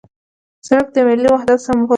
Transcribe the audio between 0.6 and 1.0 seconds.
سړک د